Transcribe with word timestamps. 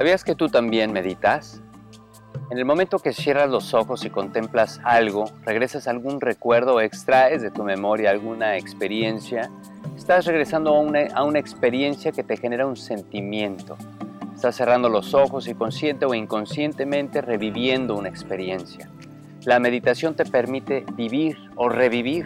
¿Sabías 0.00 0.24
que 0.24 0.34
tú 0.34 0.48
también 0.48 0.94
meditas? 0.94 1.60
En 2.50 2.56
el 2.56 2.64
momento 2.64 3.00
que 3.00 3.12
cierras 3.12 3.50
los 3.50 3.74
ojos 3.74 4.02
y 4.06 4.08
contemplas 4.08 4.80
algo, 4.82 5.26
regresas 5.44 5.86
a 5.86 5.90
algún 5.90 6.22
recuerdo 6.22 6.76
o 6.76 6.80
extraes 6.80 7.42
de 7.42 7.50
tu 7.50 7.64
memoria 7.64 8.08
alguna 8.08 8.56
experiencia, 8.56 9.50
estás 9.98 10.24
regresando 10.24 10.74
a 10.74 10.80
una, 10.80 11.00
a 11.14 11.22
una 11.22 11.38
experiencia 11.38 12.12
que 12.12 12.24
te 12.24 12.38
genera 12.38 12.66
un 12.66 12.78
sentimiento. 12.78 13.76
Estás 14.34 14.56
cerrando 14.56 14.88
los 14.88 15.12
ojos 15.12 15.46
y 15.48 15.54
consciente 15.54 16.06
o 16.06 16.14
inconscientemente 16.14 17.20
reviviendo 17.20 17.94
una 17.94 18.08
experiencia. 18.08 18.88
La 19.44 19.58
meditación 19.58 20.14
te 20.14 20.24
permite 20.24 20.86
vivir 20.94 21.36
o 21.56 21.68
revivir, 21.68 22.24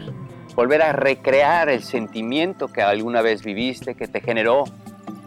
volver 0.55 0.81
a 0.81 0.93
recrear 0.93 1.69
el 1.69 1.83
sentimiento 1.83 2.69
que 2.69 2.83
alguna 2.83 3.21
vez 3.21 3.43
viviste 3.43 3.97
que 3.97 4.07
te 4.07 4.21
generó 4.21 4.63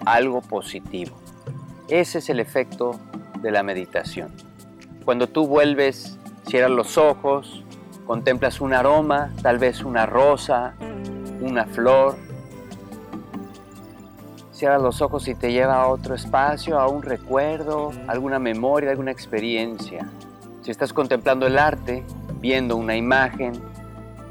algo 0.05 0.39
positivo. 0.39 1.26
Ese 1.89 2.17
es 2.17 2.29
el 2.29 2.41
efecto 2.41 2.99
de 3.41 3.49
la 3.49 3.63
meditación. 3.63 4.29
Cuando 5.05 5.27
tú 5.27 5.47
vuelves, 5.47 6.17
cierras 6.45 6.71
los 6.71 6.97
ojos, 6.97 7.63
contemplas 8.05 8.59
un 8.59 8.73
aroma, 8.73 9.31
tal 9.41 9.57
vez 9.57 9.83
una 9.85 10.05
rosa, 10.05 10.73
una 11.39 11.65
flor, 11.65 12.17
cierras 14.51 14.81
los 14.81 15.01
ojos 15.01 15.29
y 15.29 15.35
te 15.35 15.53
lleva 15.53 15.81
a 15.81 15.87
otro 15.87 16.13
espacio, 16.13 16.77
a 16.77 16.89
un 16.89 17.03
recuerdo, 17.03 17.93
alguna 18.07 18.37
memoria, 18.37 18.89
alguna 18.89 19.11
experiencia. 19.11 20.09
Si 20.63 20.71
estás 20.71 20.91
contemplando 20.91 21.47
el 21.47 21.57
arte, 21.57 22.03
viendo 22.41 22.75
una 22.75 22.97
imagen 22.97 23.53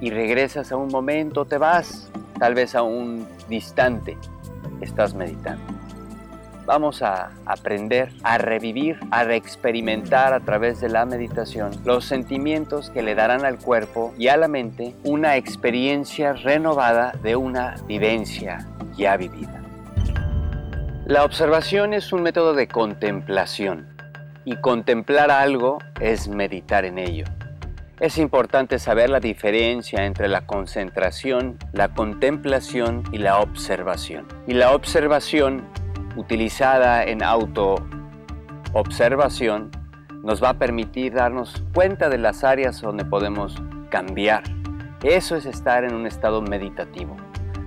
y 0.02 0.10
regresas 0.10 0.72
a 0.72 0.76
un 0.76 0.88
momento, 0.88 1.46
te 1.46 1.56
vas 1.56 2.10
tal 2.38 2.52
vez 2.52 2.74
a 2.74 2.82
un 2.82 3.26
distante, 3.48 4.18
estás 4.82 5.14
meditando 5.14 5.75
vamos 6.66 7.00
a 7.00 7.30
aprender 7.46 8.10
a 8.22 8.38
revivir, 8.38 8.98
a 9.10 9.24
reexperimentar 9.24 10.34
a 10.34 10.40
través 10.40 10.80
de 10.80 10.88
la 10.88 11.06
meditación 11.06 11.70
los 11.84 12.04
sentimientos 12.04 12.90
que 12.90 13.02
le 13.02 13.14
darán 13.14 13.44
al 13.44 13.58
cuerpo 13.58 14.12
y 14.18 14.28
a 14.28 14.36
la 14.36 14.48
mente 14.48 14.94
una 15.04 15.36
experiencia 15.36 16.32
renovada 16.34 17.12
de 17.22 17.36
una 17.36 17.76
vivencia 17.86 18.66
ya 18.96 19.16
vivida. 19.16 19.62
La 21.06 21.24
observación 21.24 21.94
es 21.94 22.12
un 22.12 22.22
método 22.22 22.52
de 22.54 22.66
contemplación 22.66 23.86
y 24.44 24.56
contemplar 24.56 25.30
algo 25.30 25.78
es 26.00 26.28
meditar 26.28 26.84
en 26.84 26.98
ello. 26.98 27.24
Es 27.98 28.18
importante 28.18 28.78
saber 28.78 29.08
la 29.08 29.20
diferencia 29.20 30.04
entre 30.04 30.28
la 30.28 30.42
concentración, 30.46 31.58
la 31.72 31.88
contemplación 31.94 33.04
y 33.10 33.18
la 33.18 33.38
observación. 33.40 34.26
Y 34.46 34.52
la 34.52 34.74
observación 34.74 35.64
utilizada 36.16 37.04
en 37.04 37.22
auto-observación 37.22 39.70
nos 40.22 40.42
va 40.42 40.48
a 40.50 40.58
permitir 40.58 41.14
darnos 41.14 41.62
cuenta 41.72 42.08
de 42.08 42.18
las 42.18 42.42
áreas 42.42 42.80
donde 42.80 43.04
podemos 43.04 43.62
cambiar. 43.90 44.42
Eso 45.02 45.36
es 45.36 45.46
estar 45.46 45.84
en 45.84 45.94
un 45.94 46.06
estado 46.06 46.42
meditativo, 46.42 47.16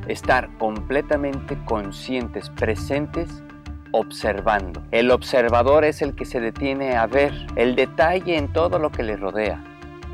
estar 0.08 0.50
completamente 0.58 1.58
conscientes, 1.66 2.50
presentes, 2.50 3.44
observando. 3.92 4.84
El 4.92 5.12
observador 5.12 5.86
es 5.86 6.02
el 6.02 6.16
que 6.16 6.26
se 6.26 6.42
detiene 6.42 6.98
a 6.98 7.08
ver 7.08 7.34
el 7.56 7.76
detalle 7.76 8.38
en 8.38 8.52
todo 8.52 8.78
lo 8.78 8.92
que 8.92 9.04
le 9.04 9.16
rodea, 9.16 9.64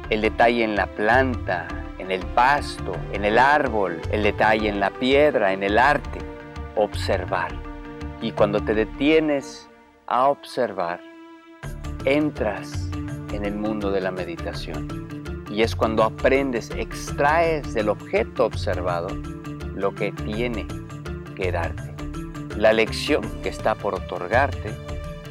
el 0.10 0.22
detalle 0.22 0.64
en 0.64 0.76
la 0.76 0.86
planta, 0.88 1.68
en 1.98 2.12
el 2.12 2.24
pasto, 2.28 2.92
en 3.12 3.26
el 3.26 3.40
árbol, 3.40 4.00
el 4.12 4.22
detalle 4.22 4.70
en 4.70 4.80
la 4.80 4.92
piedra, 4.92 5.52
en 5.52 5.64
el 5.64 5.80
arte, 5.80 6.20
observar. 6.76 7.65
Y 8.26 8.32
cuando 8.32 8.60
te 8.60 8.74
detienes 8.74 9.70
a 10.08 10.30
observar, 10.30 11.00
entras 12.06 12.90
en 13.32 13.46
el 13.46 13.54
mundo 13.54 13.92
de 13.92 14.02
la 14.02 14.10
meditación. 14.10 15.46
Y 15.52 15.62
es 15.62 15.76
cuando 15.76 16.02
aprendes, 16.02 16.72
extraes 16.72 17.76
del 17.76 17.88
objeto 17.88 18.48
observado 18.48 19.10
lo 19.76 19.94
que 19.94 20.12
tiene 20.12 20.66
que 21.36 21.52
darte. 21.52 21.94
La 22.58 22.74
lección 22.74 23.22
que 23.44 23.50
está 23.50 23.76
por 23.76 23.94
otorgarte 23.94 24.74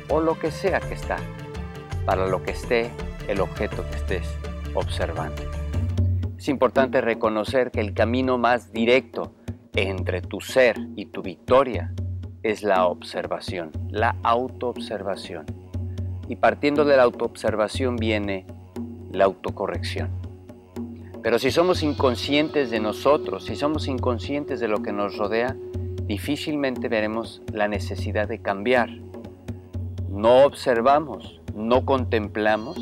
o 0.08 0.20
lo 0.20 0.38
que 0.38 0.52
sea 0.52 0.78
que 0.78 0.94
está 0.94 1.16
para 2.06 2.28
lo 2.28 2.44
que 2.44 2.52
esté 2.52 2.92
el 3.26 3.40
objeto 3.40 3.84
que 3.90 3.96
estés 3.96 4.28
observando. 4.72 5.42
Es 6.38 6.46
importante 6.46 7.00
reconocer 7.00 7.72
que 7.72 7.80
el 7.80 7.92
camino 7.92 8.38
más 8.38 8.72
directo 8.72 9.34
entre 9.74 10.22
tu 10.22 10.40
ser 10.40 10.76
y 10.94 11.06
tu 11.06 11.22
victoria 11.22 11.92
es 12.44 12.62
la 12.62 12.86
observación, 12.86 13.72
la 13.90 14.16
autoobservación. 14.22 15.46
Y 16.28 16.36
partiendo 16.36 16.84
de 16.84 16.96
la 16.96 17.02
autoobservación 17.02 17.96
viene 17.96 18.46
la 19.10 19.24
autocorrección. 19.24 20.10
Pero 21.22 21.38
si 21.38 21.50
somos 21.50 21.82
inconscientes 21.82 22.70
de 22.70 22.80
nosotros, 22.80 23.46
si 23.46 23.56
somos 23.56 23.88
inconscientes 23.88 24.60
de 24.60 24.68
lo 24.68 24.82
que 24.82 24.92
nos 24.92 25.16
rodea, 25.16 25.56
difícilmente 26.02 26.88
veremos 26.88 27.40
la 27.50 27.66
necesidad 27.66 28.28
de 28.28 28.42
cambiar. 28.42 28.90
No 30.10 30.44
observamos, 30.44 31.40
no 31.54 31.86
contemplamos, 31.86 32.76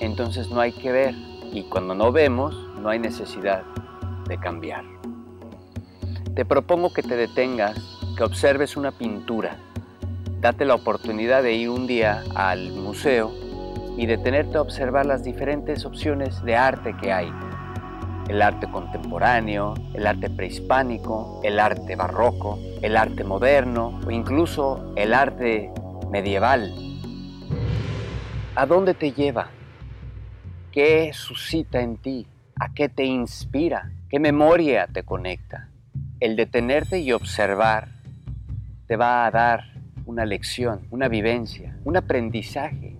entonces 0.00 0.48
no 0.48 0.60
hay 0.60 0.72
que 0.72 0.92
ver. 0.92 1.14
Y 1.52 1.64
cuando 1.64 1.94
no 1.94 2.10
vemos, 2.10 2.56
no 2.80 2.88
hay 2.88 2.98
necesidad 2.98 3.64
de 4.26 4.38
cambiar. 4.38 4.84
Te 6.34 6.46
propongo 6.46 6.90
que 6.94 7.02
te 7.02 7.16
detengas 7.16 7.91
observes 8.22 8.76
una 8.76 8.92
pintura. 8.92 9.56
Date 10.40 10.64
la 10.64 10.74
oportunidad 10.74 11.42
de 11.42 11.54
ir 11.54 11.70
un 11.70 11.86
día 11.86 12.22
al 12.34 12.72
museo 12.72 13.32
y 13.96 14.06
detenerte 14.06 14.58
a 14.58 14.62
observar 14.62 15.06
las 15.06 15.24
diferentes 15.24 15.84
opciones 15.84 16.42
de 16.42 16.56
arte 16.56 16.96
que 17.00 17.12
hay. 17.12 17.32
El 18.28 18.40
arte 18.40 18.70
contemporáneo, 18.70 19.74
el 19.94 20.06
arte 20.06 20.30
prehispánico, 20.30 21.40
el 21.42 21.58
arte 21.58 21.96
barroco, 21.96 22.58
el 22.80 22.96
arte 22.96 23.24
moderno 23.24 24.00
o 24.06 24.10
incluso 24.10 24.92
el 24.96 25.14
arte 25.14 25.70
medieval. 26.10 26.72
¿A 28.54 28.66
dónde 28.66 28.94
te 28.94 29.12
lleva? 29.12 29.48
¿Qué 30.70 31.12
suscita 31.12 31.80
en 31.80 31.96
ti? 31.96 32.26
¿A 32.58 32.72
qué 32.72 32.88
te 32.88 33.04
inspira? 33.04 33.92
¿Qué 34.08 34.18
memoria 34.18 34.86
te 34.86 35.02
conecta? 35.02 35.68
El 36.20 36.36
detenerte 36.36 37.00
y 37.00 37.12
observar 37.12 37.91
te 38.86 38.96
va 38.96 39.26
a 39.26 39.30
dar 39.30 39.64
una 40.06 40.24
lección, 40.24 40.86
una 40.90 41.08
vivencia, 41.08 41.76
un 41.84 41.96
aprendizaje 41.96 42.96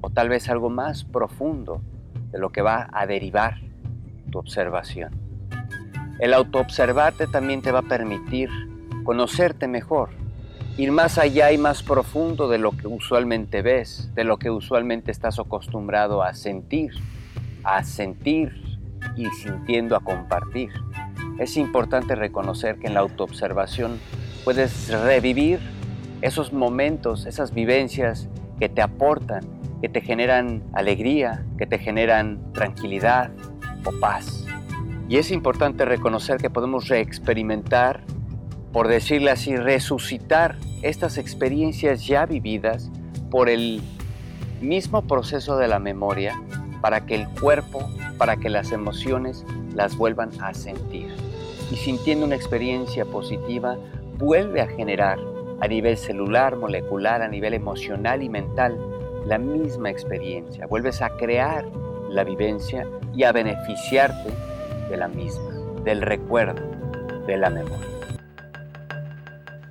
o 0.00 0.10
tal 0.10 0.28
vez 0.28 0.48
algo 0.48 0.70
más 0.70 1.04
profundo 1.04 1.82
de 2.30 2.38
lo 2.38 2.50
que 2.50 2.62
va 2.62 2.88
a 2.92 3.06
derivar 3.06 3.60
tu 4.30 4.38
observación. 4.38 5.12
El 6.18 6.34
autoobservarte 6.34 7.26
también 7.26 7.62
te 7.62 7.72
va 7.72 7.80
a 7.80 7.88
permitir 7.88 8.50
conocerte 9.04 9.66
mejor, 9.68 10.10
ir 10.76 10.92
más 10.92 11.18
allá 11.18 11.52
y 11.52 11.58
más 11.58 11.82
profundo 11.82 12.48
de 12.48 12.58
lo 12.58 12.72
que 12.72 12.86
usualmente 12.86 13.62
ves, 13.62 14.10
de 14.14 14.24
lo 14.24 14.38
que 14.38 14.50
usualmente 14.50 15.10
estás 15.10 15.38
acostumbrado 15.38 16.22
a 16.22 16.34
sentir, 16.34 16.92
a 17.64 17.82
sentir 17.82 18.78
y 19.16 19.26
sintiendo 19.26 19.96
a 19.96 20.00
compartir. 20.00 20.70
Es 21.38 21.56
importante 21.56 22.14
reconocer 22.14 22.78
que 22.78 22.88
en 22.88 22.94
la 22.94 23.00
autoobservación 23.00 23.98
puedes 24.44 24.88
revivir 24.88 25.60
esos 26.22 26.52
momentos, 26.52 27.26
esas 27.26 27.54
vivencias 27.54 28.28
que 28.58 28.68
te 28.68 28.82
aportan, 28.82 29.44
que 29.80 29.88
te 29.88 30.00
generan 30.00 30.62
alegría, 30.72 31.44
que 31.58 31.66
te 31.66 31.78
generan 31.78 32.52
tranquilidad 32.52 33.30
o 33.84 33.98
paz. 34.00 34.44
Y 35.08 35.16
es 35.16 35.30
importante 35.30 35.84
reconocer 35.84 36.36
que 36.36 36.50
podemos 36.50 36.88
reexperimentar, 36.88 38.02
por 38.72 38.86
decirle 38.86 39.30
así, 39.30 39.56
resucitar 39.56 40.56
estas 40.82 41.18
experiencias 41.18 42.06
ya 42.06 42.26
vividas 42.26 42.90
por 43.30 43.48
el 43.48 43.82
mismo 44.60 45.02
proceso 45.02 45.56
de 45.56 45.68
la 45.68 45.78
memoria 45.78 46.40
para 46.80 47.06
que 47.06 47.14
el 47.14 47.28
cuerpo, 47.28 47.88
para 48.18 48.36
que 48.36 48.50
las 48.50 48.72
emociones 48.72 49.44
las 49.74 49.96
vuelvan 49.96 50.30
a 50.40 50.54
sentir. 50.54 51.08
Y 51.70 51.76
sintiendo 51.76 52.26
una 52.26 52.36
experiencia 52.36 53.04
positiva, 53.04 53.76
vuelve 54.20 54.60
a 54.60 54.68
generar 54.68 55.18
a 55.60 55.66
nivel 55.66 55.96
celular, 55.96 56.54
molecular, 56.56 57.22
a 57.22 57.28
nivel 57.28 57.54
emocional 57.54 58.22
y 58.22 58.28
mental 58.28 58.78
la 59.26 59.38
misma 59.38 59.90
experiencia. 59.90 60.66
Vuelves 60.66 61.02
a 61.02 61.10
crear 61.16 61.64
la 62.10 62.22
vivencia 62.22 62.86
y 63.14 63.24
a 63.24 63.32
beneficiarte 63.32 64.30
de 64.90 64.96
la 64.96 65.08
misma, 65.08 65.52
del 65.84 66.02
recuerdo, 66.02 66.62
de 67.26 67.36
la 67.38 67.50
memoria. 67.50 67.86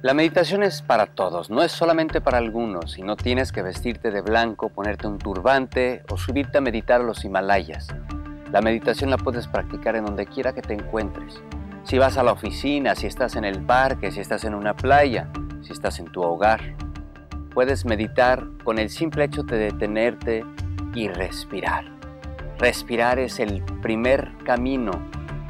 La 0.01 0.13
meditación 0.13 0.63
es 0.63 0.81
para 0.81 1.07
todos, 1.07 1.49
no 1.49 1.61
es 1.61 1.71
solamente 1.71 2.21
para 2.21 2.37
algunos, 2.37 2.97
y 2.97 3.03
no 3.03 3.17
tienes 3.17 3.51
que 3.51 3.61
vestirte 3.61 4.11
de 4.11 4.21
blanco, 4.21 4.69
ponerte 4.69 5.07
un 5.07 5.19
turbante 5.19 6.03
o 6.09 6.17
subirte 6.17 6.57
a 6.57 6.61
meditar 6.61 7.01
a 7.01 7.03
los 7.03 7.25
Himalayas. 7.25 7.87
La 8.51 8.61
meditación 8.61 9.09
la 9.09 9.17
puedes 9.17 9.47
practicar 9.47 9.95
en 9.95 10.05
donde 10.05 10.25
quiera 10.25 10.53
que 10.53 10.61
te 10.61 10.73
encuentres 10.73 11.41
si 11.89 11.97
vas 11.97 12.17
a 12.19 12.23
la 12.23 12.33
oficina, 12.33 12.93
si 12.93 13.07
estás 13.07 13.35
en 13.35 13.43
el 13.43 13.65
parque, 13.65 14.11
si 14.11 14.19
estás 14.19 14.43
en 14.43 14.53
una 14.53 14.75
playa, 14.75 15.27
si 15.61 15.71
estás 15.71 15.99
en 15.99 16.05
tu 16.05 16.21
hogar. 16.21 16.75
puedes 17.51 17.83
meditar 17.83 18.45
con 18.63 18.77
el 18.77 18.91
simple 18.91 19.23
hecho 19.23 19.41
de 19.41 19.57
detenerte 19.57 20.45
y 20.93 21.07
respirar. 21.07 21.85
Respirar 22.59 23.17
es 23.17 23.39
el 23.39 23.63
primer 23.81 24.31
camino, 24.45 24.91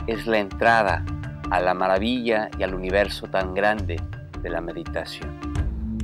es 0.08 0.28
la 0.28 0.40
entrada 0.40 1.04
a 1.52 1.60
la 1.60 1.74
maravilla 1.74 2.50
y 2.58 2.64
al 2.64 2.74
universo 2.74 3.28
tan 3.28 3.54
grande 3.54 4.02
de 4.42 4.50
la 4.50 4.62
meditación. 4.62 5.38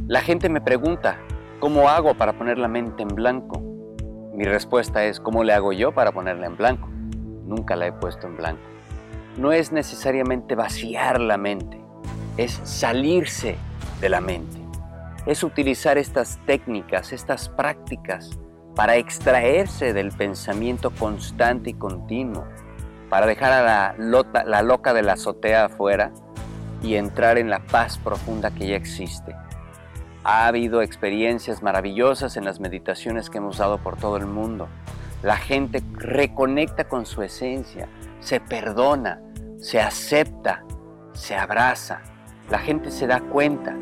La 0.06 0.20
gente 0.20 0.50
me 0.50 0.60
pregunta, 0.60 1.18
¿cómo 1.62 1.88
hago 1.88 2.14
para 2.14 2.34
poner 2.34 2.58
la 2.58 2.68
mente 2.68 3.04
en 3.04 3.16
blanco? 3.16 3.62
Mi 4.34 4.44
respuesta 4.44 5.06
es, 5.06 5.22
¿cómo 5.22 5.46
le 5.46 5.54
hago 5.54 5.72
yo 5.72 5.94
para 5.94 6.12
ponerla 6.12 6.48
en 6.48 6.58
blanco? 6.58 6.90
Nunca 7.46 7.78
la 7.78 7.88
he 7.88 7.94
puesto 7.94 8.28
en 8.28 8.36
blanco. 8.36 8.75
No 9.38 9.52
es 9.52 9.74
necesariamente 9.74 10.56
vaciar 10.56 11.20
la 11.20 11.38
mente, 11.38 11.82
es 12.38 12.60
salirse 12.64 13.58
de 14.00 14.10
la 14.10 14.22
mente. 14.22 14.58
Es 15.26 15.44
utilizar 15.44 15.98
estas 15.98 16.40
técnicas, 16.46 17.12
estas 17.12 17.50
prácticas 17.50 18.40
para 18.76 18.96
extraerse 18.96 19.92
del 19.94 20.12
pensamiento 20.12 20.92
constante 20.92 21.72
y 21.72 21.74
continuo, 21.74 22.46
para 23.10 23.26
dejar 23.26 23.52
a 23.52 23.96
la, 23.98 24.62
loca 24.62 24.94
de 24.94 25.02
la 25.02 25.14
azotea 25.14 25.66
afuera 25.66 26.12
y 26.82 26.96
entrar 26.96 27.38
en 27.38 27.50
la 27.50 27.60
paz 27.60 27.98
profunda 27.98 28.52
que 28.52 28.68
ya 28.68 28.76
existe. 28.76 29.36
Ha 30.24 30.48
habido 30.48 30.82
experiencias 30.82 31.62
maravillosas 31.62 32.38
en 32.38 32.46
las 32.46 32.60
meditaciones 32.60 33.30
que 33.30 33.40
hemos 33.40 33.58
dado 33.58 33.80
por 33.80 33.98
todo 33.98 34.18
el 34.18 34.26
mundo. 34.26 34.68
La 35.24 35.38
gente 35.38 35.84
reconecta 35.94 36.88
con 36.88 37.06
su 37.06 37.22
esencia, 37.22 37.88
se 38.26 38.40
perdona, 38.40 39.22
se 39.60 39.80
acepta, 39.80 40.64
se 41.14 41.36
abraza. 41.36 42.02
La 42.50 42.58
gente 42.58 42.90
se 42.90 43.06
da 43.06 43.20
cuenta. 43.20 43.76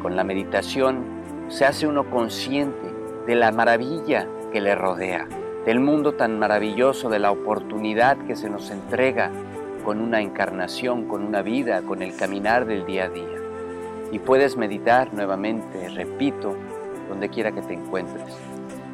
Con 0.00 0.14
la 0.14 0.22
meditación 0.22 1.02
se 1.48 1.64
hace 1.64 1.88
uno 1.88 2.08
consciente 2.08 2.94
de 3.26 3.34
la 3.34 3.50
maravilla 3.50 4.28
que 4.52 4.60
le 4.60 4.76
rodea, 4.76 5.26
del 5.66 5.80
mundo 5.80 6.14
tan 6.14 6.38
maravilloso, 6.38 7.10
de 7.10 7.18
la 7.18 7.32
oportunidad 7.32 8.16
que 8.28 8.36
se 8.36 8.48
nos 8.48 8.70
entrega 8.70 9.32
con 9.84 10.00
una 10.00 10.20
encarnación, 10.20 11.08
con 11.08 11.24
una 11.24 11.42
vida, 11.42 11.82
con 11.82 12.00
el 12.00 12.14
caminar 12.14 12.66
del 12.66 12.86
día 12.86 13.06
a 13.06 13.08
día. 13.08 13.38
Y 14.12 14.20
puedes 14.20 14.56
meditar 14.56 15.12
nuevamente, 15.12 15.88
repito, 15.88 16.54
donde 17.08 17.28
quiera 17.28 17.50
que 17.50 17.62
te 17.62 17.74
encuentres. 17.74 18.38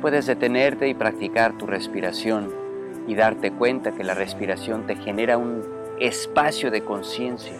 Puedes 0.01 0.25
detenerte 0.25 0.89
y 0.89 0.95
practicar 0.95 1.53
tu 1.59 1.67
respiración 1.67 2.66
y 3.07 3.15
darte 3.15 3.53
cuenta 3.53 3.93
que 3.93 4.05
la 4.05 4.15
respiración 4.15 4.87
te 4.87 4.97
genera 4.97 5.39
un 5.39 5.63
espacio 6.01 6.71
de 6.71 6.83
conciencia. 6.83 7.55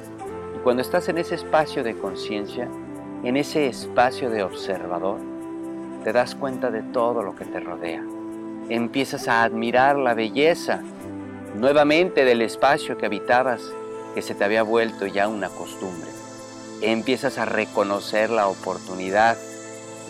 Y 0.55 0.59
cuando 0.59 0.83
estás 0.83 1.09
en 1.09 1.19
ese 1.19 1.37
espacio 1.37 1.85
de 1.85 1.97
conciencia, 1.97 2.69
en 3.23 3.37
ese 3.37 3.67
espacio 3.67 4.31
de 4.31 4.43
observador, 4.43 5.19
te 6.05 6.13
das 6.13 6.35
cuenta 6.35 6.71
de 6.71 6.83
todo 6.83 7.23
lo 7.23 7.35
que 7.35 7.45
te 7.45 7.61
rodea. 7.61 8.05
Empiezas 8.69 9.29
a 9.29 9.43
admirar 9.43 9.97
la 9.97 10.15
belleza 10.15 10.83
nuevamente 11.57 12.25
del 12.25 12.43
espacio 12.43 12.99
que 12.99 13.07
habitabas, 13.07 13.63
que 14.15 14.23
se 14.23 14.35
te 14.35 14.45
había 14.45 14.63
vuelto 14.63 15.07
ya 15.07 15.29
una 15.29 15.49
costumbre. 15.49 16.09
Empiezas 16.83 17.39
a 17.39 17.45
reconocer 17.45 18.31
la 18.31 18.49
oportunidad 18.49 19.37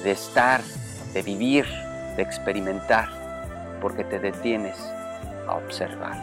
de 0.03 0.11
estar, 0.11 0.63
de 1.13 1.23
vivir, 1.23 1.67
de 2.17 2.23
experimentar, 2.23 3.09
porque 3.81 4.05
te 4.05 4.19
detienes 4.19 4.77
a 5.49 5.57
observar, 5.57 6.23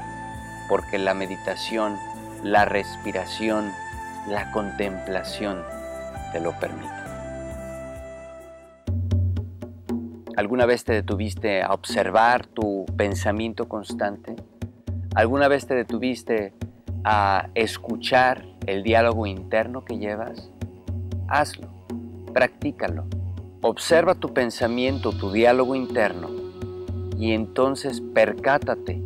porque 0.69 0.97
la 0.97 1.13
meditación, 1.13 1.97
la 2.43 2.65
respiración, 2.65 3.71
la 4.27 4.51
contemplación 4.51 5.63
te 6.31 6.39
lo 6.39 6.51
permite. 6.59 7.03
¿Alguna 10.35 10.65
vez 10.65 10.83
te 10.83 10.93
detuviste 10.93 11.61
a 11.61 11.73
observar 11.73 12.47
tu 12.47 12.85
pensamiento 12.97 13.67
constante? 13.69 14.35
¿Alguna 15.13 15.47
vez 15.47 15.67
te 15.67 15.75
detuviste 15.75 16.53
a 17.03 17.49
escuchar 17.53 18.43
el 18.65 18.81
diálogo 18.81 19.27
interno 19.27 19.85
que 19.85 19.99
llevas? 19.99 20.49
Hazlo, 21.27 21.69
practícalo. 22.33 23.05
Observa 23.61 24.15
tu 24.15 24.33
pensamiento, 24.33 25.11
tu 25.11 25.31
diálogo 25.31 25.75
interno 25.75 26.29
y 27.17 27.33
entonces 27.33 28.01
percátate 28.01 29.01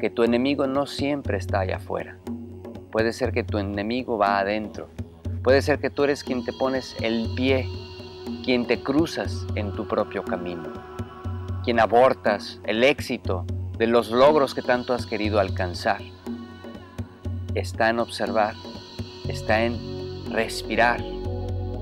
que 0.00 0.10
tu 0.10 0.24
enemigo 0.24 0.66
no 0.66 0.86
siempre 0.86 1.36
está 1.36 1.60
allá 1.60 1.76
afuera. 1.76 2.18
Puede 2.90 3.12
ser 3.12 3.32
que 3.32 3.44
tu 3.44 3.58
enemigo 3.58 4.18
va 4.18 4.40
adentro. 4.40 4.88
Puede 5.44 5.62
ser 5.62 5.78
que 5.78 5.90
tú 5.90 6.04
eres 6.04 6.24
quien 6.24 6.44
te 6.44 6.52
pones 6.52 6.96
el 7.00 7.30
pie, 7.36 7.68
quien 8.42 8.66
te 8.66 8.82
cruzas 8.82 9.46
en 9.54 9.72
tu 9.72 9.86
propio 9.86 10.24
camino, 10.24 10.72
quien 11.64 11.78
abortas 11.78 12.60
el 12.64 12.82
éxito 12.82 13.44
de 13.78 13.86
los 13.86 14.10
logros 14.10 14.54
que 14.54 14.62
tanto 14.62 14.94
has 14.94 15.06
querido 15.06 15.38
alcanzar. 15.38 16.00
Está 17.54 17.90
en 17.90 18.00
observar, 18.00 18.54
está 19.28 19.62
en 19.64 19.78
respirar, 20.32 21.02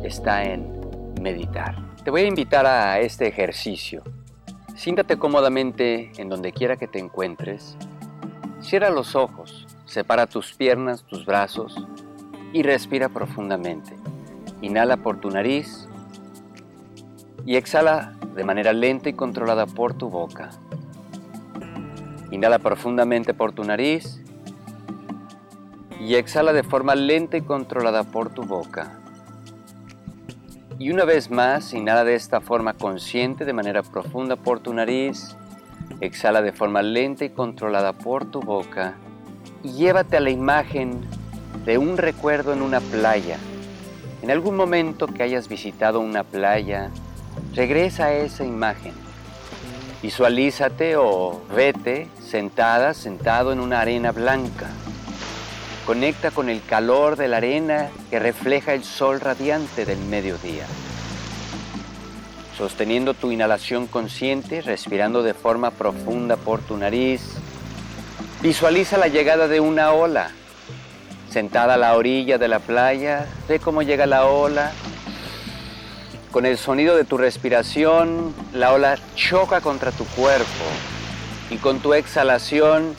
está 0.03 0.45
en 0.45 1.15
meditar. 1.21 1.77
Te 2.05 2.11
voy 2.11 2.23
a 2.23 2.27
invitar 2.27 2.67
a 2.67 3.01
este 3.01 3.29
ejercicio. 3.29 4.03
Siéntate 4.75 5.19
cómodamente 5.19 6.13
en 6.19 6.29
donde 6.29 6.53
quiera 6.53 6.77
que 6.77 6.87
te 6.87 6.99
encuentres. 6.99 7.77
Cierra 8.61 8.91
los 8.91 9.15
ojos, 9.15 9.67
separa 9.87 10.27
tus 10.27 10.53
piernas, 10.53 11.05
tus 11.05 11.25
brazos 11.25 11.87
y 12.53 12.63
respira 12.63 13.09
profundamente. 13.09 13.97
Inhala 14.63 14.97
por 14.97 15.21
tu 15.21 15.31
nariz 15.31 15.89
y 17.47 17.57
exhala 17.57 18.15
de 18.35 18.45
manera 18.45 18.73
lenta 18.73 19.09
y 19.09 19.13
controlada 19.13 19.67
por 19.67 19.95
tu 19.95 20.11
boca. 20.11 20.51
Inhala 22.31 22.59
profundamente 22.59 23.33
por 23.33 23.53
tu 23.53 23.65
nariz 23.65 24.21
y 26.01 26.17
exhala 26.17 26.53
de 26.53 26.63
forma 26.63 26.95
lenta 26.95 27.37
y 27.37 27.43
controlada 27.43 28.05
por 28.05 28.31
tu 28.31 28.43
boca. 28.43 28.99
Y 30.79 30.91
una 30.91 31.05
vez 31.05 31.31
más, 31.31 31.75
inhala 31.75 32.05
de 32.05 32.15
esta 32.15 32.41
forma 32.41 32.75
consciente, 32.75 33.45
de 33.45 33.53
manera 33.53 33.83
profunda 33.83 34.37
por 34.37 34.61
tu 34.61 34.73
nariz. 34.73 35.37
Exhala 36.01 36.43
de 36.43 36.53
forma 36.53 36.83
lenta 36.83 37.25
y 37.25 37.31
controlada 37.31 37.93
por 37.93 38.25
tu 38.25 38.41
boca. 38.41 38.95
Y 39.63 39.73
llévate 39.73 40.17
a 40.17 40.21
la 40.21 40.31
imagen 40.31 41.01
de 41.65 41.79
un 41.79 41.97
recuerdo 41.97 42.53
en 42.53 42.63
una 42.63 42.81
playa. 42.81 43.39
En 44.23 44.31
algún 44.31 44.57
momento 44.57 45.07
que 45.07 45.23
hayas 45.23 45.49
visitado 45.49 46.01
una 46.01 46.25
playa, 46.25 46.91
regresa 47.55 48.07
a 48.07 48.13
esa 48.15 48.45
imagen 48.45 48.93
Visualízate 50.03 50.97
o 50.97 51.43
vete 51.53 52.07
sentada, 52.23 52.95
sentado 52.95 53.53
en 53.53 53.59
una 53.59 53.81
arena 53.81 54.13
blanca. 54.13 54.69
Conecta 55.85 56.31
con 56.31 56.49
el 56.49 56.63
calor 56.63 57.17
de 57.17 57.27
la 57.27 57.39
arena 57.39 57.89
que 58.09 58.21
refleja 58.21 58.75
el 58.75 58.85
sol 58.85 59.21
radiante 59.21 59.85
del 59.85 59.99
mediodía. 59.99 60.67
Sosteniendo 62.59 63.15
tu 63.15 63.31
inhalación 63.31 63.87
consciente, 63.87 64.61
respirando 64.61 65.23
de 65.23 65.33
forma 65.33 65.71
profunda 65.71 66.37
por 66.37 66.61
tu 66.61 66.77
nariz, 66.77 67.23
visualiza 68.43 68.99
la 68.99 69.07
llegada 69.07 69.47
de 69.47 69.61
una 69.61 69.93
ola. 69.93 70.33
Sentada 71.31 71.75
a 71.75 71.77
la 71.77 71.95
orilla 71.97 72.37
de 72.37 72.49
la 72.49 72.59
playa, 72.59 73.27
ve 73.49 73.61
cómo 73.61 73.83
llega 73.83 74.07
la 74.07 74.27
ola 74.27 74.73
con 76.31 76.45
el 76.47 76.59
sonido 76.59 76.97
de 76.97 77.05
tu 77.05 77.17
respiración, 77.17 78.35
la 78.53 78.73
ola 78.73 78.99
choca 79.15 79.61
contra 79.61 79.93
tu 79.93 80.05
cuerpo 80.05 80.65
y 81.51 81.57
con 81.57 81.81
tu 81.81 81.95
exhalación 81.95 82.95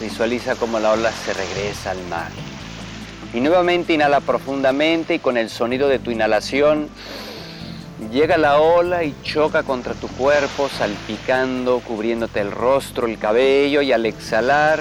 visualiza 0.00 0.56
cómo 0.56 0.78
la 0.78 0.92
ola 0.92 1.10
se 1.10 1.32
regresa 1.32 1.92
al 1.92 2.02
mar. 2.08 2.30
Y 3.32 3.40
nuevamente 3.40 3.94
inhala 3.94 4.20
profundamente 4.20 5.14
y 5.14 5.18
con 5.20 5.36
el 5.38 5.48
sonido 5.48 5.88
de 5.88 5.98
tu 5.98 6.10
inhalación 6.10 6.88
llega 8.10 8.36
la 8.38 8.60
ola 8.60 9.04
y 9.04 9.14
choca 9.22 9.62
contra 9.62 9.94
tu 9.94 10.08
cuerpo, 10.08 10.68
salpicando, 10.68 11.80
cubriéndote 11.80 12.40
el 12.40 12.50
rostro, 12.50 13.06
el 13.06 13.18
cabello 13.18 13.82
y 13.82 13.92
al 13.92 14.06
exhalar 14.06 14.80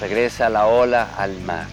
regresa 0.00 0.48
la 0.48 0.66
ola 0.66 1.08
al 1.16 1.40
mar. 1.40 1.66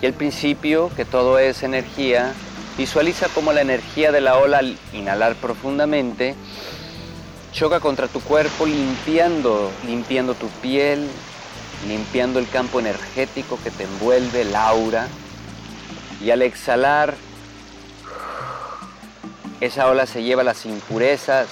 Y 0.00 0.06
el 0.06 0.12
principio, 0.12 0.90
que 0.94 1.04
todo 1.04 1.38
es 1.38 1.62
energía, 1.62 2.32
visualiza 2.76 3.28
cómo 3.34 3.52
la 3.52 3.60
energía 3.60 4.12
de 4.12 4.20
la 4.20 4.36
ola 4.36 4.58
al 4.58 4.78
inhalar 4.92 5.34
profundamente 5.34 6.36
choca 7.52 7.80
contra 7.80 8.06
tu 8.06 8.20
cuerpo 8.20 8.66
limpiando, 8.66 9.70
limpiando 9.84 10.34
tu 10.34 10.46
piel, 10.62 11.08
limpiando 11.88 12.38
el 12.38 12.48
campo 12.48 12.78
energético 12.78 13.58
que 13.62 13.70
te 13.70 13.84
envuelve, 13.84 14.42
el 14.42 14.54
aura. 14.54 15.08
Y 16.22 16.30
al 16.30 16.42
exhalar, 16.42 17.14
esa 19.60 19.88
ola 19.88 20.06
se 20.06 20.22
lleva 20.22 20.42
las 20.44 20.66
impurezas 20.66 21.48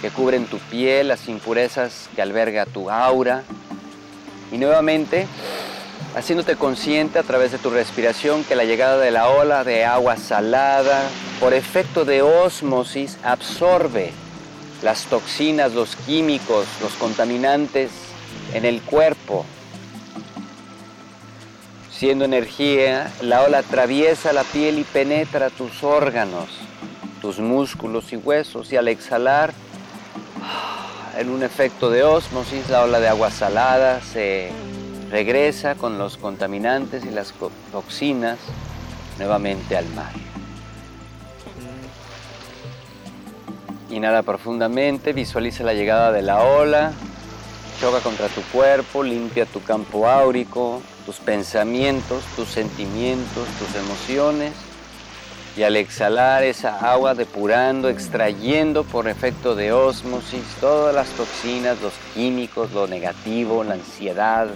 que 0.00 0.10
cubren 0.10 0.46
tu 0.46 0.58
piel, 0.58 1.08
las 1.08 1.28
impurezas 1.28 2.08
que 2.14 2.22
alberga 2.22 2.66
tu 2.66 2.90
aura. 2.90 3.42
Y 4.52 4.58
nuevamente 4.58 5.26
haciéndote 6.14 6.56
consciente 6.56 7.18
a 7.18 7.22
través 7.22 7.52
de 7.52 7.58
tu 7.58 7.70
respiración 7.70 8.44
que 8.44 8.56
la 8.56 8.64
llegada 8.64 8.98
de 8.98 9.10
la 9.10 9.28
ola 9.28 9.64
de 9.64 9.84
agua 9.84 10.16
salada, 10.16 11.08
por 11.40 11.54
efecto 11.54 12.04
de 12.04 12.22
ósmosis, 12.22 13.18
absorbe 13.22 14.12
las 14.82 15.04
toxinas, 15.04 15.72
los 15.74 15.96
químicos, 15.96 16.66
los 16.80 16.92
contaminantes 16.94 17.90
en 18.54 18.64
el 18.64 18.80
cuerpo. 18.82 19.44
Siendo 21.92 22.24
energía, 22.24 23.10
la 23.20 23.42
ola 23.42 23.58
atraviesa 23.58 24.32
la 24.32 24.44
piel 24.44 24.78
y 24.78 24.84
penetra 24.84 25.50
tus 25.50 25.82
órganos, 25.82 26.48
tus 27.20 27.38
músculos 27.38 28.12
y 28.12 28.16
huesos 28.16 28.72
y 28.72 28.76
al 28.76 28.88
exhalar, 28.88 29.52
en 31.16 31.30
un 31.30 31.42
efecto 31.42 31.90
de 31.90 32.04
ósmosis, 32.04 32.68
la 32.70 32.84
ola 32.84 33.00
de 33.00 33.08
agua 33.08 33.30
salada 33.30 34.00
se 34.00 34.50
regresa 35.10 35.74
con 35.74 35.98
los 35.98 36.16
contaminantes 36.16 37.04
y 37.04 37.10
las 37.10 37.34
toxinas 37.72 38.38
nuevamente 39.18 39.76
al 39.76 39.86
mar. 39.90 40.12
Inhala 43.90 44.22
profundamente, 44.22 45.12
visualiza 45.12 45.64
la 45.64 45.72
llegada 45.72 46.12
de 46.12 46.22
la 46.22 46.42
ola, 46.42 46.92
choca 47.80 48.00
contra 48.00 48.28
tu 48.28 48.42
cuerpo, 48.52 49.02
limpia 49.02 49.46
tu 49.46 49.62
campo 49.62 50.08
áurico, 50.08 50.82
tus 51.06 51.16
pensamientos, 51.16 52.22
tus 52.36 52.48
sentimientos, 52.48 53.48
tus 53.58 53.74
emociones. 53.74 54.52
Y 55.58 55.64
al 55.64 55.74
exhalar 55.74 56.44
esa 56.44 56.88
agua 56.88 57.16
depurando, 57.16 57.88
extrayendo 57.88 58.84
por 58.84 59.08
efecto 59.08 59.56
de 59.56 59.72
ósmosis 59.72 60.44
todas 60.60 60.94
las 60.94 61.08
toxinas, 61.08 61.82
los 61.82 61.94
químicos, 62.14 62.70
lo 62.70 62.86
negativo, 62.86 63.64
la 63.64 63.74
ansiedad, 63.74 64.46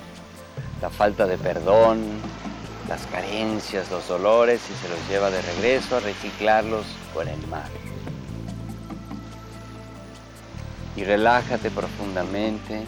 la 0.80 0.90
falta 0.90 1.26
de 1.26 1.38
perdón, 1.38 2.04
las 2.88 3.04
carencias, 3.09 3.90
los 3.90 4.06
dolores 4.06 4.61
y 4.71 4.80
se 4.80 4.88
los 4.88 5.09
lleva 5.09 5.32
de 5.32 5.42
regreso 5.42 5.97
a 5.97 6.00
reciclarlos 6.00 6.87
con 7.12 7.26
el 7.26 7.49
mar. 7.49 7.66
Y 10.94 11.02
relájate 11.02 11.73
profundamente. 11.73 12.85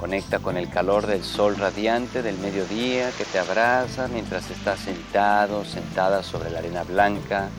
Conecta 0.00 0.38
con 0.38 0.56
el 0.56 0.70
calor 0.70 1.06
del 1.06 1.22
sol 1.22 1.56
radiante 1.56 2.22
del 2.22 2.38
mediodía 2.38 3.12
que 3.12 3.26
te 3.26 3.38
abraza 3.38 4.08
mientras 4.08 4.50
estás 4.50 4.80
sentado, 4.80 5.64
sentada 5.64 6.22
sobre 6.22 6.50
la 6.50 6.60
arena 6.60 6.82
blanca 6.84 7.50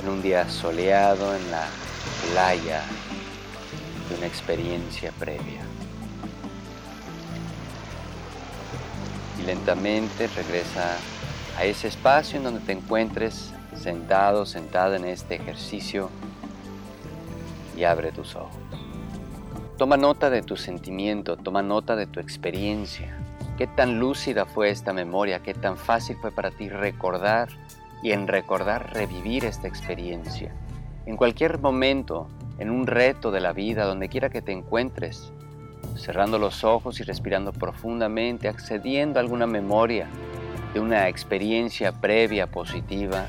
en 0.00 0.08
un 0.08 0.20
día 0.20 0.48
soleado 0.50 1.34
en 1.34 1.50
la 1.50 1.66
playa 2.30 2.82
de 4.08 4.16
una 4.16 4.26
experiencia 4.26 5.10
previa. 5.18 5.66
lentamente 9.46 10.26
regresa 10.26 10.96
a 11.56 11.64
ese 11.64 11.88
espacio 11.88 12.38
en 12.38 12.44
donde 12.44 12.60
te 12.60 12.72
encuentres 12.72 13.52
sentado, 13.80 14.44
sentada 14.44 14.96
en 14.96 15.04
este 15.04 15.36
ejercicio 15.36 16.10
y 17.76 17.84
abre 17.84 18.10
tus 18.10 18.34
ojos. 18.34 18.65
Toma 19.76 19.98
nota 19.98 20.30
de 20.30 20.40
tu 20.40 20.56
sentimiento, 20.56 21.36
toma 21.36 21.60
nota 21.60 21.96
de 21.96 22.06
tu 22.06 22.18
experiencia. 22.18 23.14
Qué 23.58 23.66
tan 23.66 24.00
lúcida 24.00 24.46
fue 24.46 24.70
esta 24.70 24.94
memoria, 24.94 25.40
qué 25.40 25.52
tan 25.52 25.76
fácil 25.76 26.16
fue 26.16 26.32
para 26.32 26.50
ti 26.50 26.70
recordar 26.70 27.50
y 28.02 28.12
en 28.12 28.26
recordar 28.26 28.94
revivir 28.94 29.44
esta 29.44 29.68
experiencia. 29.68 30.50
En 31.04 31.18
cualquier 31.18 31.58
momento, 31.58 32.26
en 32.58 32.70
un 32.70 32.86
reto 32.86 33.30
de 33.30 33.40
la 33.40 33.52
vida, 33.52 33.84
donde 33.84 34.08
quiera 34.08 34.30
que 34.30 34.40
te 34.40 34.52
encuentres, 34.52 35.30
cerrando 35.94 36.38
los 36.38 36.64
ojos 36.64 36.98
y 37.00 37.02
respirando 37.02 37.52
profundamente, 37.52 38.48
accediendo 38.48 39.18
a 39.18 39.22
alguna 39.22 39.46
memoria 39.46 40.08
de 40.72 40.80
una 40.80 41.06
experiencia 41.08 41.92
previa 41.92 42.46
positiva, 42.46 43.26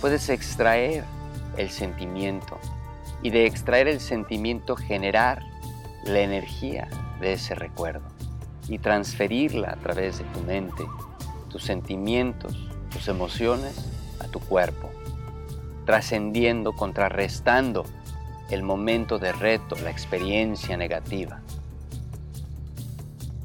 puedes 0.00 0.30
extraer 0.30 1.04
el 1.58 1.68
sentimiento 1.68 2.58
y 3.22 3.28
de 3.28 3.44
extraer 3.44 3.86
el 3.86 4.00
sentimiento 4.00 4.76
generar 4.76 5.42
la 6.06 6.20
energía 6.20 6.88
de 7.20 7.34
ese 7.34 7.54
recuerdo 7.54 8.06
y 8.68 8.78
transferirla 8.78 9.70
a 9.70 9.76
través 9.76 10.18
de 10.18 10.24
tu 10.24 10.40
mente, 10.40 10.84
tus 11.48 11.62
sentimientos, 11.62 12.68
tus 12.90 13.08
emociones 13.08 13.84
a 14.20 14.28
tu 14.28 14.40
cuerpo, 14.40 14.90
trascendiendo, 15.84 16.72
contrarrestando 16.72 17.84
el 18.50 18.62
momento 18.62 19.18
de 19.18 19.32
reto, 19.32 19.76
la 19.82 19.90
experiencia 19.90 20.76
negativa. 20.76 21.40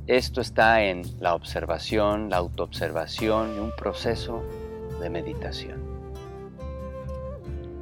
Esto 0.07 0.41
está 0.41 0.83
en 0.83 1.03
la 1.19 1.35
observación, 1.35 2.29
la 2.29 2.37
autoobservación 2.37 3.55
y 3.55 3.59
un 3.59 3.71
proceso 3.75 4.43
de 4.99 5.09
meditación. 5.09 5.79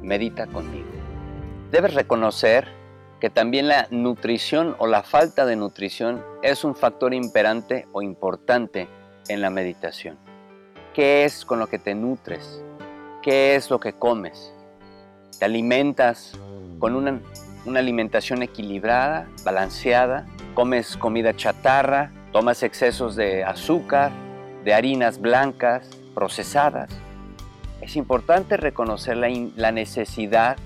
Medita 0.02 0.46
conmigo. 0.46 0.88
Debes 1.70 1.94
reconocer 1.94 2.77
que 3.20 3.30
también 3.30 3.68
la 3.68 3.88
nutrición 3.90 4.76
o 4.78 4.86
la 4.86 5.02
falta 5.02 5.44
de 5.44 5.56
nutrición 5.56 6.24
es 6.42 6.64
un 6.64 6.74
factor 6.74 7.14
imperante 7.14 7.86
o 7.92 8.02
importante 8.02 8.88
en 9.28 9.40
la 9.40 9.50
meditación. 9.50 10.18
¿Qué 10.94 11.24
es 11.24 11.44
con 11.44 11.58
lo 11.58 11.66
que 11.66 11.78
te 11.78 11.94
nutres? 11.94 12.62
¿Qué 13.22 13.56
es 13.56 13.70
lo 13.70 13.80
que 13.80 13.92
comes? 13.92 14.52
¿Te 15.38 15.44
alimentas 15.44 16.32
con 16.78 16.94
una, 16.94 17.20
alimentación 17.66 18.42
equilibrada, 18.42 19.28
balanceada? 19.44 20.26
¿Comes 20.54 20.96
comida 20.96 21.34
chatarra? 21.36 22.12
Tomas 22.32 22.62
excesos 22.62 23.16
de 23.16 23.44
azúcar, 23.44 24.12
de 24.64 24.74
harinas 24.74 25.20
blancas, 25.20 25.88
procesadas. 26.14 26.90
Es 27.80 27.96
importante 27.96 28.56
reconocer 28.56 29.16
la, 29.16 29.72
necesidad 29.72 30.56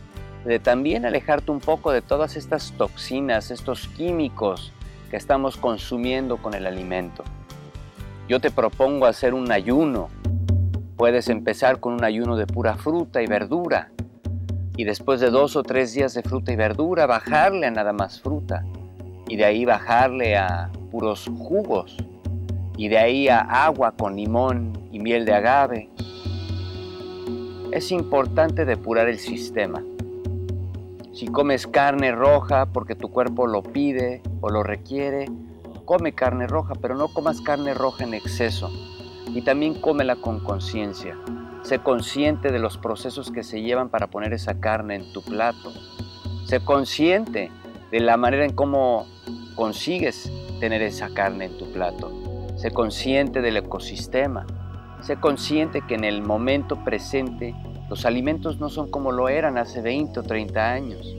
de 0.44 0.58
también 0.58 1.04
alejarte 1.04 1.50
un 1.50 1.60
poco 1.60 1.92
de 1.92 2.02
todas 2.02 2.36
estas 2.36 2.72
toxinas, 2.72 3.50
estos 3.50 3.88
químicos 3.88 4.72
que 5.10 5.16
estamos 5.16 5.56
consumiendo 5.56 6.36
con 6.38 6.54
el 6.54 6.66
alimento. 6.66 7.22
Yo 8.28 8.40
te 8.40 8.50
propongo 8.50 9.06
hacer 9.06 9.34
un 9.34 9.50
ayuno. 9.52 10.08
Puedes 10.96 11.28
empezar 11.28 11.80
con 11.80 11.94
un 11.94 12.04
ayuno 12.04 12.36
de 12.36 12.46
pura 12.46 12.76
fruta 12.76 13.22
y 13.22 13.26
verdura 13.26 13.90
y 14.76 14.84
después 14.84 15.20
de 15.20 15.30
dos 15.30 15.56
o 15.56 15.62
tres 15.62 15.92
días 15.92 16.14
de 16.14 16.22
fruta 16.22 16.52
y 16.52 16.56
verdura 16.56 17.06
bajarle 17.06 17.66
a 17.66 17.70
nada 17.70 17.92
más 17.92 18.20
fruta 18.20 18.64
y 19.28 19.36
de 19.36 19.44
ahí 19.44 19.64
bajarle 19.64 20.36
a 20.36 20.70
puros 20.90 21.30
jugos 21.38 21.96
y 22.76 22.88
de 22.88 22.98
ahí 22.98 23.28
a 23.28 23.40
agua 23.40 23.92
con 23.92 24.16
limón 24.16 24.88
y 24.90 24.98
miel 24.98 25.24
de 25.24 25.34
agave. 25.34 25.90
Es 27.70 27.90
importante 27.90 28.64
depurar 28.64 29.08
el 29.08 29.18
sistema. 29.18 29.82
Si 31.12 31.26
comes 31.26 31.66
carne 31.66 32.12
roja 32.12 32.66
porque 32.66 32.94
tu 32.94 33.10
cuerpo 33.10 33.46
lo 33.46 33.62
pide 33.62 34.22
o 34.40 34.48
lo 34.48 34.62
requiere, 34.62 35.26
come 35.84 36.14
carne 36.14 36.46
roja, 36.46 36.74
pero 36.80 36.94
no 36.94 37.08
comas 37.08 37.42
carne 37.42 37.74
roja 37.74 38.04
en 38.04 38.14
exceso. 38.14 38.70
Y 39.34 39.42
también 39.42 39.74
cómela 39.74 40.16
con 40.16 40.40
conciencia. 40.40 41.18
Sé 41.64 41.80
consciente 41.80 42.50
de 42.50 42.58
los 42.58 42.78
procesos 42.78 43.30
que 43.30 43.42
se 43.42 43.60
llevan 43.60 43.90
para 43.90 44.06
poner 44.06 44.32
esa 44.32 44.58
carne 44.58 44.94
en 44.94 45.12
tu 45.12 45.22
plato. 45.22 45.72
Sé 46.46 46.64
consciente 46.64 47.50
de 47.90 48.00
la 48.00 48.16
manera 48.16 48.46
en 48.46 48.54
cómo 48.54 49.06
consigues 49.54 50.32
tener 50.60 50.80
esa 50.80 51.10
carne 51.12 51.44
en 51.44 51.58
tu 51.58 51.70
plato. 51.72 52.10
Sé 52.56 52.70
consciente 52.70 53.42
del 53.42 53.58
ecosistema. 53.58 54.46
Sé 55.02 55.16
consciente 55.16 55.82
que 55.86 55.94
en 55.94 56.04
el 56.04 56.22
momento 56.22 56.82
presente 56.84 57.54
los 57.92 58.06
alimentos 58.06 58.58
no 58.58 58.70
son 58.70 58.90
como 58.90 59.12
lo 59.12 59.28
eran 59.28 59.58
hace 59.58 59.82
20 59.82 60.20
o 60.20 60.22
30 60.22 60.72
años. 60.72 61.14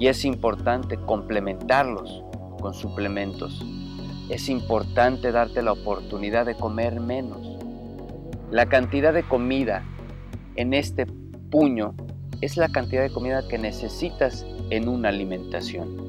Y 0.00 0.08
es 0.08 0.24
importante 0.24 0.96
complementarlos 0.96 2.24
con 2.60 2.74
suplementos. 2.74 3.64
Es 4.28 4.48
importante 4.48 5.30
darte 5.30 5.62
la 5.62 5.70
oportunidad 5.70 6.44
de 6.44 6.56
comer 6.56 6.98
menos. 6.98 7.46
La 8.50 8.66
cantidad 8.66 9.14
de 9.14 9.22
comida 9.22 9.84
en 10.56 10.74
este 10.74 11.06
puño 11.06 11.94
es 12.40 12.56
la 12.56 12.70
cantidad 12.70 13.02
de 13.02 13.12
comida 13.12 13.46
que 13.46 13.58
necesitas 13.58 14.44
en 14.70 14.88
una 14.88 15.10
alimentación 15.10 16.06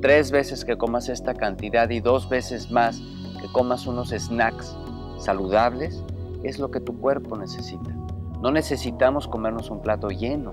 tres 0.00 0.30
veces 0.30 0.64
que 0.64 0.78
comas 0.78 1.10
esta 1.10 1.34
cantidad 1.34 1.90
y 1.90 2.00
dos 2.00 2.26
veces 2.30 2.70
más 2.70 3.02
que 3.38 3.52
comas 3.52 3.86
unos 3.86 4.08
snacks 4.08 4.74
saludables, 5.18 6.02
es 6.42 6.58
lo 6.58 6.70
que 6.70 6.80
tu 6.80 6.98
cuerpo 6.98 7.36
necesita. 7.36 8.01
No 8.42 8.50
necesitamos 8.50 9.28
comernos 9.28 9.70
un 9.70 9.80
plato 9.80 10.08
lleno, 10.08 10.52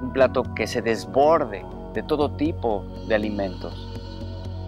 un 0.00 0.12
plato 0.12 0.44
que 0.54 0.68
se 0.68 0.80
desborde 0.80 1.66
de 1.92 2.04
todo 2.04 2.36
tipo 2.36 2.84
de 3.08 3.16
alimentos. 3.16 3.90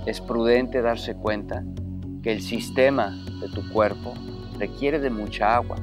Es 0.07 0.21
prudente 0.21 0.83
darse 0.83 1.15
cuenta 1.15 1.63
que 2.21 2.33
el 2.33 2.43
sistema 2.43 3.17
de 3.41 3.49
tu 3.49 3.63
cuerpo 3.71 4.13
requiere 4.59 4.99
de 4.99 5.11
mucha 5.11 5.55
agua. 5.55 5.77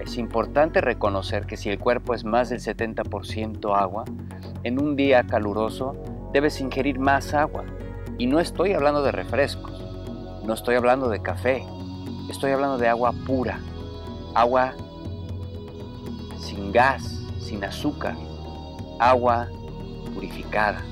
Es 0.00 0.18
importante 0.18 0.80
reconocer 0.80 1.46
que 1.46 1.56
si 1.56 1.70
el 1.70 1.78
cuerpo 1.78 2.12
es 2.12 2.24
más 2.24 2.50
del 2.50 2.58
70% 2.58 3.72
agua, 3.76 4.04
en 4.64 4.82
un 4.82 4.96
día 4.96 5.22
caluroso 5.28 5.94
debes 6.32 6.60
ingerir 6.60 6.98
más 6.98 7.34
agua. 7.34 7.62
Y 8.18 8.26
no 8.26 8.40
estoy 8.40 8.72
hablando 8.72 9.04
de 9.04 9.12
refrescos. 9.12 9.80
No 10.44 10.54
estoy 10.54 10.74
hablando 10.74 11.08
de 11.08 11.22
café, 11.22 11.64
estoy 12.28 12.50
hablando 12.50 12.78
de 12.78 12.88
agua 12.88 13.12
pura, 13.24 13.60
agua 14.34 14.74
sin 16.42 16.72
gas, 16.72 17.02
sin 17.38 17.64
azúcar, 17.64 18.16
agua 18.98 19.48
purificada. 20.12 20.82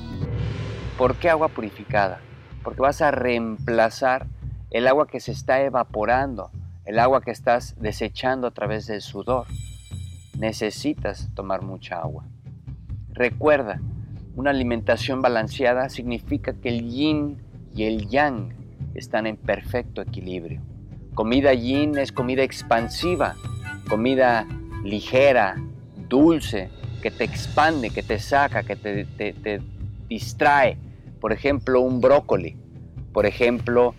¿Por 0.96 1.16
qué 1.16 1.28
agua 1.28 1.48
purificada? 1.48 2.20
Porque 2.62 2.80
vas 2.80 3.02
a 3.02 3.10
reemplazar 3.10 4.26
el 4.70 4.86
agua 4.86 5.06
que 5.06 5.20
se 5.20 5.32
está 5.32 5.60
evaporando, 5.62 6.50
el 6.84 6.98
agua 6.98 7.20
que 7.20 7.32
estás 7.32 7.74
desechando 7.80 8.46
a 8.46 8.52
través 8.52 8.86
del 8.86 9.02
sudor. 9.02 9.46
Necesitas 10.38 11.28
tomar 11.34 11.62
mucha 11.62 11.98
agua. 11.98 12.24
Recuerda, 13.12 13.80
una 14.36 14.50
alimentación 14.50 15.20
balanceada 15.20 15.88
significa 15.88 16.54
que 16.54 16.68
el 16.68 16.88
yin 16.88 17.42
y 17.74 17.84
el 17.84 18.08
yang 18.08 18.54
están 18.94 19.26
en 19.26 19.36
perfecto 19.36 20.00
equilibrio. 20.00 20.60
Comida 21.14 21.52
yin 21.52 21.98
es 21.98 22.12
comida 22.12 22.42
expansiva, 22.42 23.34
comida 23.88 24.46
ligera, 24.84 25.56
dulce, 26.08 26.70
que 27.00 27.10
te 27.10 27.24
expande, 27.24 27.90
que 27.90 28.02
te 28.02 28.18
saca, 28.18 28.62
que 28.62 28.76
te, 28.76 29.60
distrae. 30.08 30.76
Por 31.20 31.32
ejemplo, 31.32 31.80
un 31.80 32.00
brócoli, 32.00 32.56
por 33.12 33.26
ejemplo, 33.26 33.94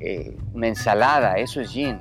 eh, 0.00 0.36
una 0.54 0.68
ensalada, 0.68 1.34
eso 1.34 1.60
es 1.60 1.72
yin. 1.72 1.98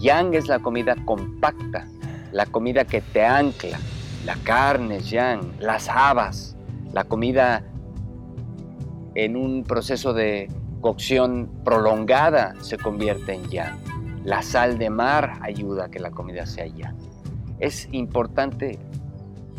Yang 0.00 0.34
es 0.34 0.48
la 0.48 0.58
comida 0.58 0.96
compacta, 1.04 1.86
la 2.32 2.46
comida 2.46 2.84
que 2.84 3.00
te 3.00 3.24
ancla. 3.24 3.78
La 4.24 4.36
carne 4.36 4.96
es 4.96 5.10
yang, 5.10 5.52
las 5.60 5.88
habas, 5.88 6.56
la 6.92 7.04
comida 7.04 7.62
en 9.14 9.36
un 9.36 9.64
proceso 9.64 10.14
de 10.14 10.48
cocción 10.80 11.50
prolongada 11.64 12.54
se 12.60 12.78
convierte 12.78 13.34
en 13.34 13.44
yang. 13.50 13.78
La 14.24 14.42
sal 14.42 14.78
de 14.78 14.88
mar 14.88 15.38
ayuda 15.42 15.86
a 15.86 15.90
que 15.90 15.98
la 15.98 16.10
comida 16.10 16.46
sea 16.46 16.66
yang. 16.66 16.96
Es 17.58 17.88
importante 17.92 18.78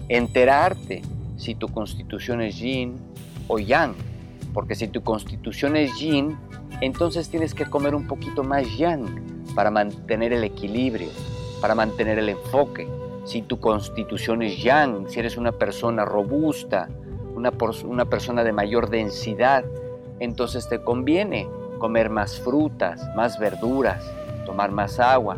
enterarte 0.09 1.01
si 1.37 1.55
tu 1.55 1.67
constitución 1.67 2.41
es 2.41 2.57
yin 2.57 2.95
o 3.47 3.59
yang, 3.59 3.93
porque 4.53 4.75
si 4.75 4.87
tu 4.87 5.01
constitución 5.01 5.75
es 5.75 5.97
yin, 5.99 6.37
entonces 6.81 7.29
tienes 7.29 7.53
que 7.53 7.65
comer 7.65 7.95
un 7.95 8.07
poquito 8.07 8.43
más 8.43 8.77
yang 8.77 9.05
para 9.55 9.71
mantener 9.71 10.33
el 10.33 10.43
equilibrio, 10.43 11.09
para 11.61 11.75
mantener 11.75 12.19
el 12.19 12.29
enfoque. 12.29 12.87
Si 13.25 13.41
tu 13.41 13.59
constitución 13.59 14.41
es 14.41 14.61
yang, 14.61 15.09
si 15.09 15.19
eres 15.19 15.37
una 15.37 15.51
persona 15.51 16.05
robusta, 16.05 16.89
una, 17.35 17.51
una 17.85 18.05
persona 18.05 18.43
de 18.43 18.51
mayor 18.51 18.89
densidad, 18.89 19.65
entonces 20.19 20.69
te 20.69 20.81
conviene 20.81 21.47
comer 21.79 22.09
más 22.09 22.39
frutas, 22.39 23.01
más 23.15 23.39
verduras, 23.39 24.03
tomar 24.45 24.71
más 24.71 24.99
agua, 24.99 25.37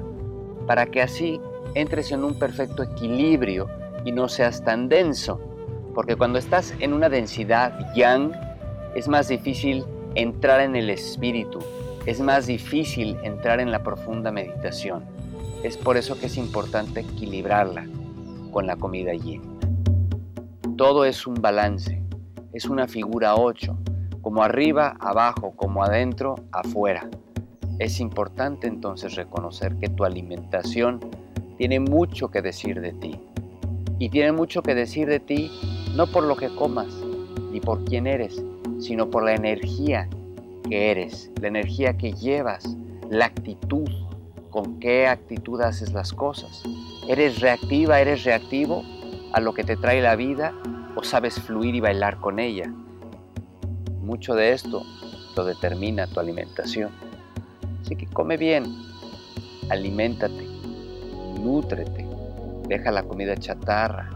para 0.65 0.85
que 0.85 1.01
así 1.01 1.39
entres 1.79 2.11
en 2.11 2.23
un 2.23 2.33
perfecto 2.33 2.83
equilibrio 2.83 3.69
y 4.03 4.11
no 4.11 4.27
seas 4.27 4.63
tan 4.63 4.89
denso. 4.89 5.39
Porque 5.93 6.15
cuando 6.15 6.39
estás 6.39 6.73
en 6.79 6.93
una 6.93 7.09
densidad 7.09 7.93
yang, 7.93 8.31
es 8.95 9.07
más 9.07 9.27
difícil 9.27 9.85
entrar 10.15 10.61
en 10.61 10.75
el 10.75 10.89
espíritu, 10.89 11.59
es 12.05 12.19
más 12.19 12.47
difícil 12.47 13.17
entrar 13.23 13.59
en 13.59 13.71
la 13.71 13.83
profunda 13.83 14.31
meditación. 14.31 15.03
Es 15.63 15.77
por 15.77 15.97
eso 15.97 16.19
que 16.19 16.27
es 16.27 16.37
importante 16.37 17.01
equilibrarla 17.01 17.85
con 18.51 18.65
la 18.65 18.75
comida 18.75 19.13
yin. 19.13 19.41
Todo 20.77 21.05
es 21.05 21.27
un 21.27 21.35
balance, 21.35 22.01
es 22.53 22.65
una 22.65 22.87
figura 22.87 23.35
8, 23.35 23.77
como 24.21 24.43
arriba, 24.43 24.95
abajo, 24.99 25.53
como 25.55 25.83
adentro, 25.83 26.35
afuera. 26.51 27.09
Es 27.79 27.99
importante 27.99 28.67
entonces 28.67 29.15
reconocer 29.15 29.75
que 29.77 29.89
tu 29.89 30.05
alimentación 30.05 30.99
tiene 31.57 31.79
mucho 31.79 32.29
que 32.29 32.41
decir 32.41 32.81
de 32.81 32.93
ti. 32.93 33.19
Y 33.99 34.09
tiene 34.09 34.31
mucho 34.31 34.61
que 34.61 34.75
decir 34.75 35.07
de 35.07 35.19
ti 35.19 35.51
no 35.95 36.07
por 36.07 36.23
lo 36.23 36.35
que 36.35 36.53
comas, 36.53 36.93
ni 37.51 37.59
por 37.59 37.83
quién 37.83 38.05
eres, 38.05 38.41
sino 38.79 39.09
por 39.09 39.23
la 39.23 39.33
energía 39.33 40.07
que 40.69 40.91
eres, 40.91 41.31
la 41.41 41.47
energía 41.47 41.97
que 41.97 42.13
llevas, 42.13 42.75
la 43.09 43.25
actitud, 43.25 43.89
con 44.51 44.79
qué 44.79 45.07
actitud 45.07 45.61
haces 45.61 45.93
las 45.93 46.13
cosas. 46.13 46.63
¿Eres 47.07 47.39
reactiva, 47.39 47.99
eres 47.99 48.23
reactivo 48.23 48.83
a 49.33 49.39
lo 49.39 49.53
que 49.53 49.63
te 49.63 49.75
trae 49.75 50.01
la 50.01 50.15
vida 50.15 50.53
o 50.95 51.03
sabes 51.03 51.39
fluir 51.39 51.73
y 51.75 51.79
bailar 51.79 52.19
con 52.19 52.39
ella? 52.39 52.71
Mucho 54.01 54.35
de 54.35 54.53
esto 54.53 54.83
lo 55.35 55.43
determina 55.45 56.07
tu 56.07 56.19
alimentación. 56.19 56.91
Así 57.81 57.95
que 57.95 58.05
come 58.07 58.37
bien, 58.37 58.65
aliméntate, 59.69 60.56
nútrete, 61.47 62.05
deja 62.67 62.91
la 62.91 63.03
comida 63.03 63.35
chatarra, 63.37 64.09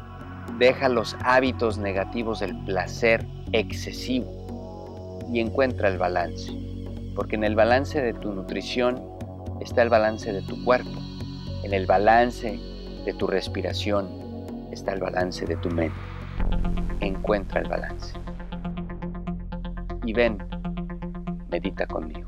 deja 0.59 0.89
los 0.89 1.15
hábitos 1.23 1.77
negativos 1.77 2.41
del 2.41 2.57
placer 2.65 3.25
excesivo 3.53 5.19
y 5.31 5.39
encuentra 5.39 5.87
el 5.87 5.97
balance. 5.97 6.51
Porque 7.15 7.35
en 7.35 7.43
el 7.43 7.55
balance 7.55 8.01
de 8.01 8.13
tu 8.13 8.33
nutrición 8.33 9.01
está 9.61 9.81
el 9.81 9.89
balance 9.89 10.31
de 10.31 10.41
tu 10.41 10.61
cuerpo, 10.63 10.99
en 11.63 11.73
el 11.73 11.85
balance 11.85 12.59
de 13.05 13.13
tu 13.13 13.27
respiración 13.27 14.09
está 14.71 14.93
el 14.93 14.99
balance 14.99 15.45
de 15.45 15.55
tu 15.57 15.69
mente. 15.69 15.95
Encuentra 16.99 17.61
el 17.61 17.69
balance. 17.69 18.13
Y 20.03 20.13
ven, 20.13 20.37
medita 21.49 21.85
conmigo. 21.87 22.20